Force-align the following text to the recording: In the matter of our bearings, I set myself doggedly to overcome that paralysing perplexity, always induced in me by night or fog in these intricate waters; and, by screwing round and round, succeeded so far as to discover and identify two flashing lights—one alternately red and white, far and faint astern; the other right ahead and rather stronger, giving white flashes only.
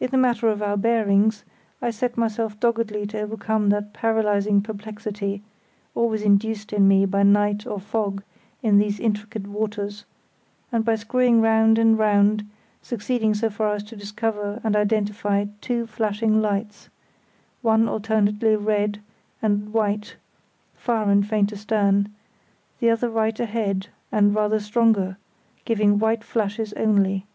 In 0.00 0.10
the 0.10 0.16
matter 0.18 0.48
of 0.48 0.60
our 0.60 0.76
bearings, 0.76 1.44
I 1.80 1.90
set 1.90 2.16
myself 2.16 2.58
doggedly 2.58 3.06
to 3.06 3.20
overcome 3.20 3.68
that 3.68 3.92
paralysing 3.92 4.60
perplexity, 4.60 5.44
always 5.94 6.22
induced 6.22 6.72
in 6.72 6.88
me 6.88 7.06
by 7.06 7.22
night 7.22 7.64
or 7.64 7.78
fog 7.78 8.24
in 8.60 8.78
these 8.78 8.98
intricate 8.98 9.46
waters; 9.46 10.04
and, 10.72 10.84
by 10.84 10.96
screwing 10.96 11.40
round 11.40 11.78
and 11.78 11.96
round, 11.96 12.44
succeeded 12.82 13.36
so 13.36 13.50
far 13.50 13.76
as 13.76 13.84
to 13.84 13.94
discover 13.94 14.60
and 14.64 14.74
identify 14.74 15.44
two 15.60 15.86
flashing 15.86 16.40
lights—one 16.42 17.88
alternately 17.88 18.56
red 18.56 19.00
and 19.40 19.72
white, 19.72 20.16
far 20.74 21.08
and 21.08 21.28
faint 21.28 21.52
astern; 21.52 22.12
the 22.80 22.90
other 22.90 23.08
right 23.08 23.38
ahead 23.38 23.86
and 24.10 24.34
rather 24.34 24.58
stronger, 24.58 25.18
giving 25.64 26.00
white 26.00 26.24
flashes 26.24 26.72
only. 26.72 27.26